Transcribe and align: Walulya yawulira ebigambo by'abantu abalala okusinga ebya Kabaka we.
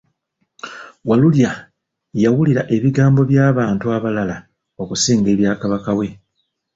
Walulya 1.07 1.51
yawulira 2.23 2.61
ebigambo 2.75 3.21
by'abantu 3.29 3.85
abalala 3.97 4.37
okusinga 4.81 5.27
ebya 5.33 5.53
Kabaka 5.61 5.91
we. 5.97 6.07